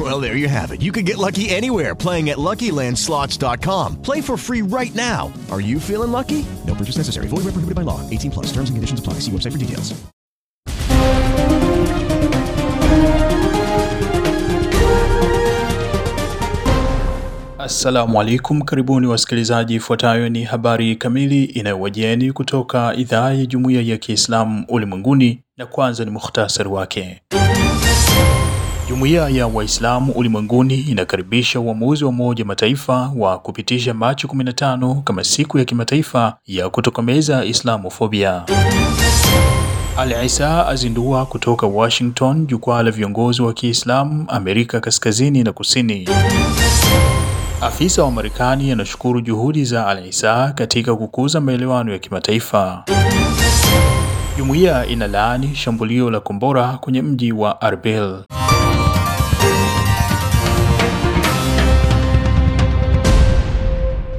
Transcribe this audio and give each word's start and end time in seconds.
Well, 0.00 0.18
there 0.18 0.34
you 0.34 0.48
have 0.48 0.70
it. 0.72 0.80
You 0.80 0.92
can 0.92 1.04
get 1.04 1.18
lucky 1.18 1.50
anywhere 1.50 1.94
playing 1.94 2.30
at 2.30 2.38
LuckyLandSlots.com. 2.38 4.00
Play 4.00 4.22
for 4.22 4.38
free 4.38 4.62
right 4.62 4.94
now. 4.94 5.30
Are 5.50 5.60
you 5.60 5.78
feeling 5.78 6.10
lucky? 6.10 6.46
No 6.66 6.74
purchase 6.74 6.96
necessary. 6.96 7.26
Void 7.26 7.44
where 7.44 7.52
prohibited 7.52 7.74
by 7.74 7.82
law. 7.82 8.00
18 8.08 8.30
plus. 8.30 8.46
Terms 8.46 8.70
and 8.70 8.76
conditions 8.78 9.00
apply. 9.00 9.14
See 9.20 9.30
website 9.30 9.52
for 9.52 9.58
details. 9.58 9.92
Assalamu 17.58 18.20
alaikum, 18.20 18.62
karibuni 18.62 19.06
wasikilizaji. 19.06 19.74
Ifuatayo 19.74 20.28
ni 20.28 20.44
habari 20.44 20.96
kamili 20.96 21.44
inayowajieni 21.44 22.32
kutoka 22.32 22.94
idhaa 22.96 23.32
ya 23.32 23.46
Jumuiya 23.46 23.82
ya 23.82 23.96
Kiislamu 23.98 24.64
Ulimwenguni, 24.68 25.42
na 25.56 25.66
kwanza 25.66 26.04
ni 26.04 26.10
mukhtasari 26.10 26.68
wake. 26.68 27.22
Jumuiya 28.90 29.28
ya 29.28 29.46
Waislamu 29.46 30.12
Ulimwenguni 30.12 30.74
inakaribisha 30.80 31.60
uamuzi 31.60 32.04
wa 32.04 32.10
Umoja 32.10 32.44
Mataifa 32.44 33.12
wa 33.16 33.38
kupitisha 33.38 33.94
Machi 33.94 34.26
15 34.26 35.02
kama 35.02 35.24
siku 35.24 35.58
ya 35.58 35.64
kimataifa 35.64 36.36
ya 36.46 36.70
kutokomeza 36.70 37.44
Islamofobia. 37.44 38.42
Ali 39.96 40.26
Isa 40.26 40.66
azindua 40.68 41.26
kutoka 41.26 41.66
Washington 41.66 42.46
jukwaa 42.46 42.82
la 42.82 42.90
viongozi 42.90 43.42
wa 43.42 43.52
Kiislamu 43.52 44.24
Amerika 44.28 44.80
Kaskazini 44.80 45.42
na 45.42 45.52
Kusini. 45.52 46.08
Afisa 47.60 48.04
wa 48.04 48.10
Marekani 48.10 48.72
anashukuru 48.72 49.20
juhudi 49.20 49.64
za 49.64 49.86
Al 49.86 50.06
Isa 50.08 50.52
katika 50.52 50.96
kukuza 50.96 51.40
maelewano 51.40 51.92
ya 51.92 51.98
kimataifa. 51.98 52.84
Jumuiya 54.38 54.86
inalaani 54.86 55.54
shambulio 55.54 56.10
la 56.10 56.20
kombora 56.20 56.68
kwenye 56.80 57.02
mji 57.02 57.32
wa 57.32 57.60
Arbil. 57.60 58.16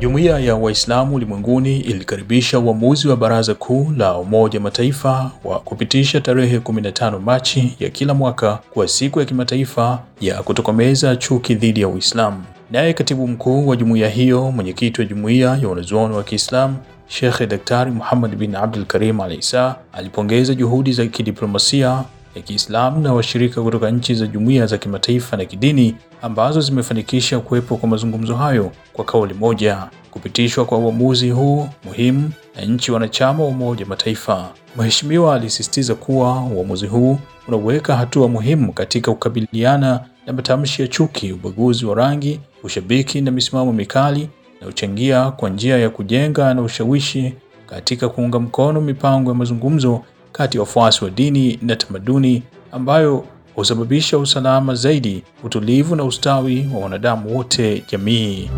Jumuiya 0.02 0.40
ya 0.40 0.56
Waislamu 0.56 1.16
Ulimwenguni 1.16 1.80
ilikaribisha 1.80 2.60
uamuzi 2.60 3.08
wa 3.08 3.18
Baraza 3.18 3.56
Kuu 3.56 3.92
la 3.98 4.18
Umoja 4.18 4.60
Mataifa 4.60 5.32
wa 5.44 5.60
kupitisha 5.60 6.22
tarehe 6.22 6.58
15 6.58 7.20
Machi 7.20 7.76
ya 7.80 7.90
kila 7.90 8.14
mwaka 8.14 8.56
kuwa 8.70 8.88
siku 8.88 9.20
ya 9.20 9.26
kimataifa 9.26 10.00
ya 10.22 10.44
kutokomeza 10.44 11.16
chuki 11.16 11.56
dhidi 11.56 11.82
ya 11.82 11.88
Uislamu. 11.88 12.44
Naye 12.72 12.94
katibu 12.94 13.28
mkuu 13.28 13.68
wa 13.68 13.76
jumuiya 13.76 14.10
hiyo, 14.10 14.52
mwenyekiti 14.52 15.02
wa 15.02 15.08
jumuiya 15.08 15.58
ya 15.62 15.68
wanazuoni 15.70 16.16
wa 16.16 16.24
Kiislamu 16.24 16.76
Sheikh 17.08 17.40
Daktari 17.48 17.92
Muhammad 17.92 18.36
bin 18.36 18.56
Abdul 18.56 18.86
Karim 18.86 19.22
Al 19.22 19.32
Isa 19.34 19.76
alipongeza 19.94 20.54
juhudi 20.54 20.94
za 20.94 21.06
kidiplomasia 21.06 22.04
ya 22.36 22.42
Kiislamu 22.42 23.00
na 23.02 23.14
washirika 23.14 23.62
kutoka 23.62 23.92
nchi 23.92 24.16
za 24.16 24.28
jumuiya 24.28 24.66
za 24.66 24.78
kimataifa 24.78 25.38
na 25.38 25.46
kidini 25.46 25.96
ambazo 26.22 26.62
zimefanikisha 26.62 27.40
kuwepo 27.40 27.78
kwa 27.78 27.90
mazungumzo 27.90 28.36
hayo 28.36 28.72
kwa 28.94 29.06
kauli 29.06 29.34
moja. 29.34 29.88
Kupitishwa 30.12 30.66
kwa 30.66 30.78
uamuzi 30.78 31.30
huu 31.30 31.70
muhimu 31.86 32.32
na 32.56 32.62
nchi 32.62 32.92
wanachama 32.92 33.44
wa 33.44 33.50
Umoja 33.50 33.86
Mataifa. 33.86 34.50
Mheshimiwa 34.78 35.36
alisisitiza 35.36 35.96
kuwa 35.96 36.44
uamuzi 36.44 36.88
huu 36.88 37.20
unaweka 37.48 37.96
hatua 37.96 38.28
muhimu 38.28 38.74
katika 38.74 39.12
kukabiliana 39.12 40.00
na 40.28 40.34
matamshi 40.34 40.82
ya 40.82 40.88
chuki, 40.88 41.32
ubaguzi 41.34 41.86
wa 41.86 41.96
rangi, 41.96 42.40
ushabiki 42.64 43.22
na 43.22 43.32
misimamo 43.32 43.74
mikali 43.74 44.30
na 44.62 44.68
uchangia 44.68 45.32
kwa 45.32 45.50
njia 45.50 45.78
ya 45.78 45.90
kujenga 45.90 46.54
na 46.54 46.62
ushawishi 46.62 47.34
katika 47.66 48.10
kuunga 48.10 48.40
mkono 48.40 48.82
mipango 48.82 49.30
ya 49.30 49.36
mazungumzo 49.36 50.02
kati 50.32 50.58
ya 50.58 50.62
wafuasi 50.62 51.04
wa 51.04 51.10
dini 51.10 51.60
na 51.62 51.76
tamaduni 51.76 52.44
ambayo 52.72 53.26
husababisha 53.56 54.18
usalama 54.18 54.76
zaidi, 54.76 55.24
utulivu 55.44 55.96
na 55.96 56.04
ustawi 56.04 56.70
wa 56.74 56.80
wanadamu 56.80 57.38
wote 57.38 57.84
jamii. 57.92 58.50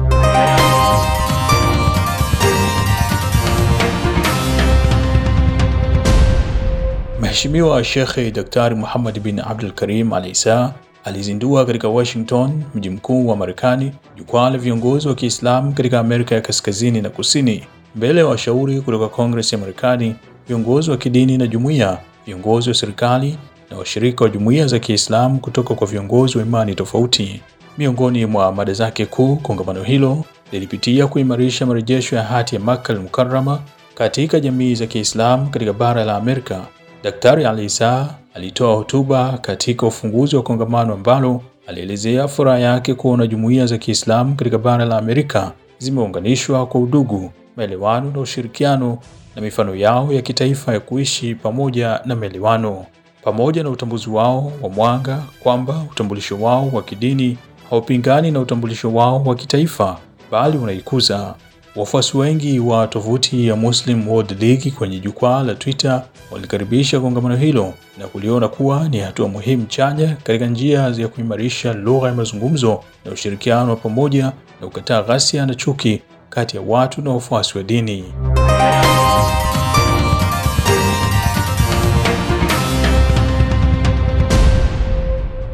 Mheshimiwa 7.22 7.84
Shekhe 7.84 8.32
Daktari 8.32 8.76
Muhammad 8.76 9.20
bin 9.20 9.40
Abdul 9.40 9.72
Karim 9.72 10.14
Al 10.14 10.26
Isa 10.28 10.74
alizindua 11.04 11.66
katika 11.66 11.88
Washington, 11.90 12.64
mji 12.76 12.90
mkuu 12.90 13.28
wa 13.28 13.36
Marekani, 13.36 13.92
jukwaa 14.18 14.50
la 14.50 14.58
viongozi 14.58 15.08
wa 15.08 15.16
Kiislamu 15.16 15.74
katika 15.74 16.00
Amerika 16.00 16.36
ya 16.36 16.42
Kaskazini 16.42 17.02
na 17.02 17.10
Kusini, 17.10 17.64
mbele 17.96 18.20
ya 18.20 18.28
washauri 18.28 18.82
kutoka 18.82 19.08
Kongres 19.08 19.54
ya 19.54 19.60
Marekani, 19.60 20.16
viongozi 20.48 20.92
wa 20.92 20.98
kidini 20.98 21.38
na 21.38 21.48
jumuiya, 21.48 21.98
viongozi 22.26 22.70
wa 22.70 22.76
serikali 22.76 23.38
na 23.74 23.80
washirika 23.80 24.24
wa 24.24 24.30
jumuiya 24.30 24.68
za 24.68 24.80
Kiislamu 24.80 25.40
kutoka 25.40 25.74
kwa 25.76 25.88
viongozi 25.88 26.38
wa 26.38 26.44
imani 26.44 26.76
tofauti. 26.76 27.42
Miongoni 27.78 28.26
mwa 28.26 28.52
mada 28.52 28.74
zake 28.74 29.06
kuu, 29.06 29.36
kongamano 29.36 29.84
hilo 29.84 30.24
lilipitia 30.52 31.08
kuimarisha 31.08 31.66
marejesho 31.66 32.16
ya 32.16 32.24
hati 32.24 32.56
ya 32.56 32.62
Makka 32.62 32.94
al-Mukarrama 32.94 33.60
katika 33.96 34.40
jamii 34.40 34.76
za 34.76 34.86
Kiislamu 34.88 35.50
katika 35.50 35.74
bara 35.74 36.06
la 36.06 36.16
Amerika. 36.16 36.62
Daktari 37.04 37.46
Ali 37.46 37.66
Isa 37.66 38.16
alitoa 38.34 38.76
hotuba 38.76 39.38
katika 39.38 39.86
ufunguzi 39.88 40.36
wa 40.36 40.44
kongamano 40.44 40.94
ambalo 40.94 41.42
alielezea 41.68 42.28
furaha 42.28 42.60
yake 42.60 42.94
kuona 42.94 43.28
jumuiya 43.28 43.66
za 43.66 43.78
Kiislamu 43.78 44.36
katika 44.36 44.58
bara 44.58 44.86
la 44.86 44.98
Amerika 44.98 45.52
zimeunganishwa 45.78 46.66
kwa 46.66 46.82
udugu, 46.82 47.32
maelewano 47.58 48.12
na 48.12 48.20
ushirikiano 48.20 48.98
na 49.36 49.42
mifano 49.42 49.76
yao 49.76 50.14
ya 50.14 50.22
kitaifa 50.22 50.74
ya 50.74 50.80
kuishi 50.80 51.36
pamoja 51.36 52.00
na 52.06 52.16
maelewano, 52.16 52.86
pamoja 53.24 53.64
na 53.64 53.70
utambuzi 53.70 54.10
wao 54.10 54.52
wa 54.62 54.70
mwanga 54.70 55.24
kwamba 55.40 55.86
utambulisho 55.92 56.38
wao 56.42 56.70
wa 56.74 56.84
kidini 56.84 57.38
haupingani 57.70 58.32
na 58.32 58.40
utambulisho 58.40 58.94
wao 58.94 59.24
wa 59.24 59.36
kitaifa 59.36 59.98
bali 60.32 60.58
unaikuza. 60.58 61.36
Wafuasi 61.76 62.18
wengi 62.18 62.60
wa 62.60 62.88
tovuti 62.88 63.48
ya 63.48 63.56
Muslim 63.56 64.08
World 64.10 64.42
League 64.42 64.72
kwenye 64.72 65.00
jukwaa 65.00 65.44
la 65.44 65.56
Twitter 65.56 66.04
walikaribisha 66.32 67.00
kongamano 67.00 67.36
hilo 67.36 67.74
na 67.98 68.08
kuliona 68.08 68.48
kuwa 68.48 68.90
ni 68.90 69.00
hatua 69.00 69.28
muhimu 69.28 69.66
chanya 69.66 70.16
katika 70.24 70.46
njia 70.46 70.80
ya 70.98 71.08
kuimarisha 71.08 71.74
lugha 71.74 72.08
ya 72.08 72.14
mazungumzo 72.14 72.84
na 73.06 73.12
ushirikiano 73.12 73.70
wa 73.70 73.76
pamoja 73.76 74.24
na 74.62 74.68
kukataa 74.68 75.02
ghasia 75.02 75.46
na 75.46 75.56
chuki 75.56 76.02
kati 76.30 76.58
ya 76.58 76.64
watu 76.68 77.02
na 77.02 77.12
wafuasi 77.12 77.58
wa 77.58 77.64
dini. 77.64 78.04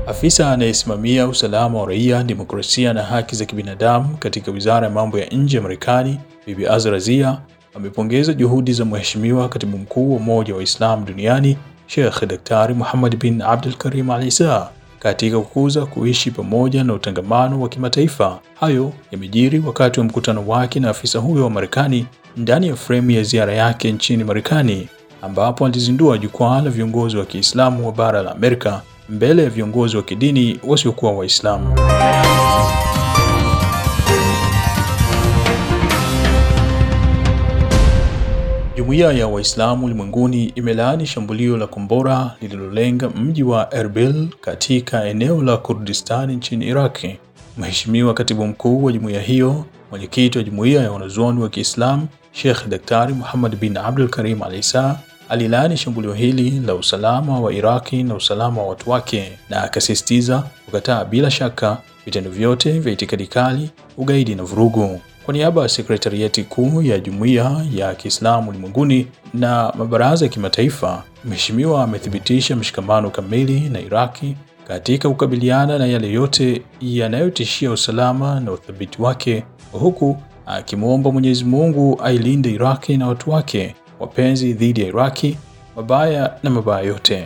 Afisa 0.10 0.52
anayesimamia 0.52 1.28
usalama 1.28 1.80
wa 1.82 1.88
raia, 1.88 2.24
demokrasia 2.24 2.94
na 2.94 3.04
haki 3.04 3.36
za 3.36 3.46
kibinadamu 3.46 4.18
katika 4.18 4.52
Wizara 4.52 4.88
ya 4.88 4.94
Mambo 4.94 5.20
ya 5.20 5.26
Nje 5.26 5.58
ya 5.58 5.64
Marekani, 5.64 6.20
Bibi 6.48 6.68
Azra 6.68 7.00
Zia, 7.00 7.38
amepongeza 7.76 8.34
juhudi 8.34 8.74
za 8.74 8.86
Mheshimiwa 8.86 9.50
Katibu 9.50 9.78
Mkuu 9.78 10.12
wa 10.12 10.18
Umoja 10.18 10.56
wa 10.56 10.64
Islam 10.64 11.06
Duniani, 11.06 11.58
Sheikh 11.88 12.26
Daktari 12.28 12.74
Muhammad 12.74 13.18
bin 13.18 13.42
Abdul 13.42 13.74
Karim 13.74 14.10
Al 14.10 14.28
Isa 14.28 14.70
katika 15.00 15.40
kukuza 15.40 15.86
kuishi 15.86 16.32
pamoja 16.32 16.84
na 16.84 16.94
utangamano 16.94 17.62
wa 17.62 17.70
kimataifa. 17.70 18.40
Hayo 18.60 18.94
yamejiri 19.12 19.60
wakati 19.60 20.00
wa 20.00 20.06
mkutano 20.06 20.48
wake 20.48 20.80
na 20.80 20.90
afisa 20.90 21.20
huyo 21.20 21.44
wa 21.44 21.50
Marekani 21.50 22.06
ndani 22.38 22.68
ya 22.68 22.76
fremu 22.76 23.12
ya 23.12 23.24
ziara 23.24 23.54
yake 23.54 23.92
nchini 23.92 24.24
Marekani, 24.24 24.88
ambapo 25.22 25.66
alizindua 25.66 26.18
jukwaa 26.18 26.62
la 26.62 26.70
viongozi 26.70 27.18
wa 27.18 27.26
Kiislamu 27.26 27.86
wa 27.86 27.92
bara 27.92 28.22
la 28.22 28.32
Amerika 28.32 28.82
mbele 29.10 29.44
ya 29.44 29.50
viongozi 29.50 29.98
wa 29.98 30.04
kidini 30.04 30.60
wasiokuwa 30.64 31.12
Waislamu. 31.12 31.76
Jumuiya 38.78 39.12
ya 39.12 39.28
Waislamu 39.28 39.86
ulimwenguni 39.86 40.46
imelaani 40.46 41.06
shambulio 41.06 41.58
la 41.58 41.68
kombora 41.68 42.36
lililolenga 42.42 43.10
mji 43.10 43.44
wa 43.44 43.74
Erbil 43.76 44.28
katika 44.42 45.06
eneo 45.06 45.44
la 45.44 45.58
Kurdistan 45.58 46.32
nchini 46.32 46.68
Iraki. 46.68 47.16
Mheshimiwa 47.58 48.14
Katibu 48.14 48.48
Mkuu 48.48 48.84
wa 48.84 48.92
jumuiya 48.92 49.22
hiyo, 49.22 49.66
mwenyekiti 49.92 50.38
wa 50.38 50.44
jumuiya 50.44 50.82
ya 50.84 50.92
wanazuoni 50.92 51.42
wa 51.42 51.50
Kiislamu, 51.50 52.08
Sheikh 52.32 52.68
Daktari 52.68 53.14
Muhammad 53.14 53.56
bin 53.56 53.78
Abdul 53.78 54.10
Karim 54.10 54.44
Al 54.44 54.54
alilaani 55.30 55.78
shambulio 55.78 56.14
hili 56.14 56.60
la 56.66 56.76
usalama 56.76 57.40
wa 57.40 57.54
Iraki 57.54 58.04
na 58.04 58.16
usalama 58.16 58.62
wa 58.62 58.68
watu 58.70 58.90
wake 58.90 59.32
na 59.50 59.64
akasisitiza 59.64 60.44
kukataa 60.66 61.06
bila 61.06 61.32
shaka 61.32 61.78
vitendo 62.06 62.30
vyote 62.30 62.80
vya 62.80 62.94
itikadi 62.94 63.28
kali, 63.28 63.70
ugaidi 63.98 64.36
na 64.36 64.44
vurugu. 64.44 65.02
Kwa 65.26 65.34
niaba 65.34 65.62
ya 65.62 65.70
sekretarieti 65.70 66.44
kuu 66.44 66.82
ya 66.82 67.00
Jumuiya 67.00 67.66
ya 67.76 67.96
Kiislamu 67.96 68.50
Ulimwenguni 68.50 69.08
na 69.34 69.74
mabaraza 69.78 70.26
ya 70.26 70.30
kimataifa, 70.32 71.04
Mheshimiwa 71.26 71.84
amethibitisha 71.84 72.56
mshikamano 72.56 73.10
kamili 73.10 73.60
na 73.70 73.80
Iraki 73.80 74.36
katika 74.68 75.10
kukabiliana 75.10 75.78
na 75.78 75.86
yale 75.86 76.12
yote 76.12 76.62
yanayotishia 76.82 77.72
usalama 77.72 78.40
na 78.40 78.52
uthabiti 78.52 79.02
wake, 79.02 79.44
huku 79.72 80.18
akimwomba 80.46 81.12
Mwenyezi 81.12 81.46
Mungu 81.46 82.00
ailinde 82.04 82.50
Iraki 82.52 82.98
na 82.98 83.08
watu 83.08 83.32
wake 83.32 83.76
wapenzi 84.00 84.54
dhidi 84.54 84.82
ya 84.82 84.88
Iraki, 84.88 85.38
mabaya 85.76 86.34
na 86.44 86.50
mabaya 86.50 86.88
yote. 86.88 87.26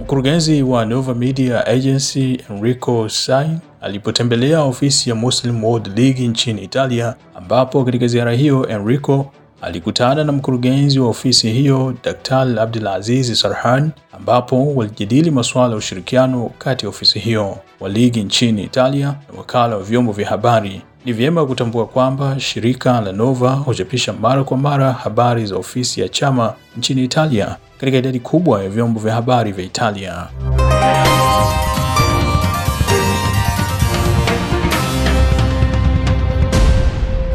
Mkurugenzi 0.00 0.62
wa 0.62 0.84
Nova 0.84 1.14
Media 1.14 1.66
Agency 1.66 2.40
Enrico 2.50 3.08
Sai 3.08 3.50
alipotembelea 3.80 4.62
ofisi 4.62 5.08
ya 5.10 5.14
Muslim 5.16 5.64
World 5.64 5.98
League 5.98 6.28
nchini 6.28 6.62
Italia, 6.64 7.14
ambapo 7.34 7.84
katika 7.84 8.06
ziara 8.06 8.32
hiyo 8.32 8.68
Enrico 8.68 9.32
alikutana 9.62 10.24
na 10.24 10.32
mkurugenzi 10.32 11.00
wa 11.00 11.08
ofisi 11.08 11.50
hiyo 11.50 11.94
Dr. 12.04 12.60
Abdulaziz 12.60 13.32
Sarhan, 13.40 13.90
ambapo 14.12 14.74
walijadili 14.74 15.30
masuala 15.30 15.70
ya 15.70 15.76
ushirikiano 15.76 16.50
kati 16.58 16.84
ya 16.84 16.88
ofisi 16.88 17.18
hiyo 17.18 17.58
wa 17.80 17.88
ligi 17.88 18.22
nchini 18.22 18.62
Italia 18.62 19.06
na 19.06 19.38
wakala 19.38 19.76
wa 19.76 19.82
vyombo 19.82 20.12
vya 20.12 20.28
habari. 20.28 20.82
Ni 21.04 21.12
vyema 21.12 21.46
kutambua 21.46 21.86
kwamba 21.86 22.40
shirika 22.40 23.00
la 23.00 23.12
Nova 23.12 23.50
huchapisha 23.50 24.12
mara 24.12 24.44
kwa 24.44 24.56
mara 24.56 24.92
habari 24.92 25.46
za 25.46 25.56
ofisi 25.56 26.00
ya 26.00 26.08
chama 26.08 26.54
nchini 26.78 27.04
Italia 27.04 27.56
katika 27.78 27.98
idadi 27.98 28.20
kubwa 28.20 28.62
ya 28.62 28.68
vyombo 28.70 29.00
vya 29.00 29.14
habari 29.14 29.52
vya 29.52 29.64
Italia. 29.64 30.26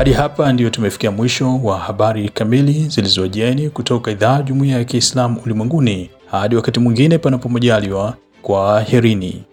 Hadi 0.06 0.14
hapa 0.18 0.54
ndiyo 0.54 0.70
tumefikia 0.70 1.12
mwisho 1.12 1.58
wa 1.64 1.80
habari 1.80 2.30
kamili 2.30 2.74
zilizojeni 2.90 3.70
kutoka 3.70 4.12
idhaa 4.12 4.42
Jumuiya 4.42 4.78
ya 4.78 4.84
Kiislamu 4.84 5.42
Ulimwenguni. 5.46 6.10
Hadi 6.32 6.56
wakati 6.56 6.80
mwingine, 6.80 7.18
panapo 7.18 7.50
majaliwa, 7.50 8.14
kwa 8.42 8.82
herini. 8.82 9.44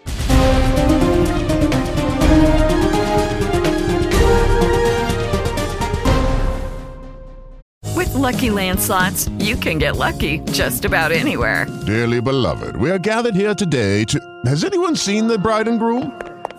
With 7.97 8.15
Lucky 8.15 8.51
landslots, 8.51 9.31
you 9.39 9.57
can 9.57 9.79
get 9.79 9.97
lucky 9.97 10.39
just 10.53 10.85
about 10.85 11.13
anywhere. 11.13 11.67
Dearly 11.87 12.21
beloved, 12.21 12.77
we 12.77 12.91
are 12.91 12.99
gathered 12.99 13.35
here 13.37 13.55
today 13.55 14.05
to. 14.05 14.19
Has 14.47 14.65
anyone 14.65 14.97
seen 14.97 15.29
the 15.29 15.39
bride 15.39 15.69
and 15.69 15.79
groom? 15.79 16.22